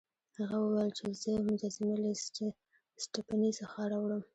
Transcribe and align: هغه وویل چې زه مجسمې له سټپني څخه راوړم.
هغه 0.39 0.57
وویل 0.61 0.89
چې 0.97 1.05
زه 1.21 1.31
مجسمې 1.49 1.95
له 2.03 2.11
سټپني 3.01 3.49
څخه 3.59 3.77
راوړم. 3.91 4.21